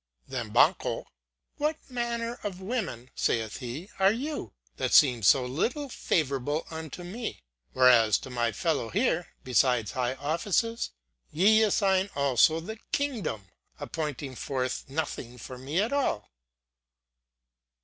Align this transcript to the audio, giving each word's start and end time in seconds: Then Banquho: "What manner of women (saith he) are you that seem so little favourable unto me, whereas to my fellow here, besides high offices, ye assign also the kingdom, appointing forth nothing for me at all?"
Then 0.27 0.49
Banquho: 0.49 1.05
"What 1.57 1.75
manner 1.87 2.39
of 2.43 2.59
women 2.59 3.11
(saith 3.13 3.57
he) 3.57 3.91
are 3.99 4.11
you 4.11 4.51
that 4.77 4.93
seem 4.95 5.21
so 5.21 5.45
little 5.45 5.89
favourable 5.89 6.65
unto 6.71 7.03
me, 7.03 7.43
whereas 7.73 8.17
to 8.21 8.31
my 8.31 8.51
fellow 8.51 8.89
here, 8.89 9.27
besides 9.43 9.91
high 9.91 10.15
offices, 10.15 10.89
ye 11.31 11.61
assign 11.61 12.09
also 12.15 12.59
the 12.59 12.79
kingdom, 12.91 13.49
appointing 13.79 14.33
forth 14.33 14.85
nothing 14.89 15.37
for 15.37 15.59
me 15.59 15.79
at 15.79 15.93
all?" 15.93 16.27